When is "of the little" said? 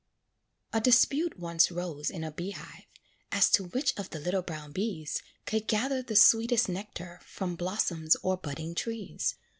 3.99-4.41